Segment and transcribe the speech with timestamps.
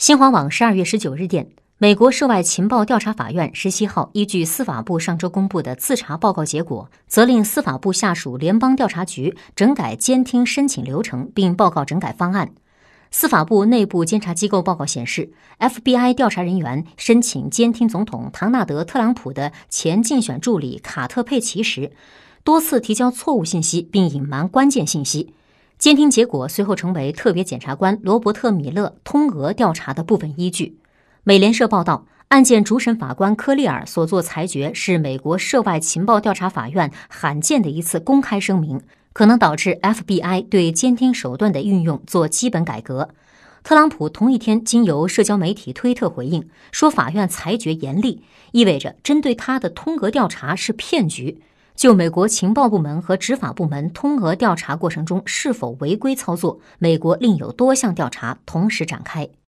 [0.00, 12.52] 新华网十二月十九日电，美国涉外情报调查法院十七号依据司法部上周公布的自查报告结果，责令司法部下属联邦调查局整改监听申请流程，并报告整改方案。
[13.10, 21.92] 司法部内部监察机构报告显示，FBI 调查人员申请监听总统唐纳德·特朗普的前竞选助理卡特·佩奇时，
[22.42, 25.34] 多次提交错误信息并隐瞒关键信息。
[25.80, 30.76] 监听结果随后成为特别检察官罗伯特·米勒通俄调查的部分依据。
[31.24, 38.82] 美联社报道，案件主审法官科利尔所作裁决是美国涉外情报调查法院罕见的一次公开声明，
[39.14, 43.08] 可能导致 FBI 对监听手段的运用做基本改革。
[43.62, 51.40] 特朗普同一天经由社交媒体推特回应说，法院裁决严厉，意味着针对他的通俄调查是骗局。
[51.74, 59.30] 就美国情报部门和执法部门通俄调查过程中是否违规操作，美国另有多项调查同时展开。